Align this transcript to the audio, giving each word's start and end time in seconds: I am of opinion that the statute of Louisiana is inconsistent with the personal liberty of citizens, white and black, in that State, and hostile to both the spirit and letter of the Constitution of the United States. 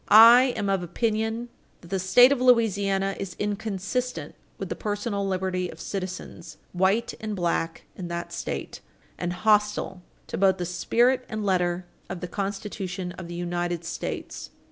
I 0.09 0.45
am 0.55 0.67
of 0.67 0.81
opinion 0.81 1.49
that 1.81 1.89
the 1.89 1.99
statute 1.99 2.31
of 2.31 2.41
Louisiana 2.41 3.15
is 3.19 3.35
inconsistent 3.37 4.33
with 4.57 4.69
the 4.69 4.75
personal 4.75 5.27
liberty 5.27 5.69
of 5.69 5.79
citizens, 5.79 6.57
white 6.73 7.13
and 7.19 7.35
black, 7.35 7.83
in 7.95 8.07
that 8.07 8.33
State, 8.33 8.79
and 9.19 9.31
hostile 9.31 10.01
to 10.25 10.39
both 10.39 10.57
the 10.57 10.65
spirit 10.65 11.23
and 11.29 11.45
letter 11.45 11.85
of 12.09 12.19
the 12.19 12.27
Constitution 12.27 13.11
of 13.11 13.27
the 13.27 13.35
United 13.35 13.85
States. 13.85 14.49